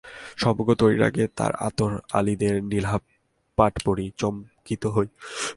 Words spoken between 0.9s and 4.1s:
আগে তাঁর আতর আলীদের নীলাভ পাঠ পড়ি,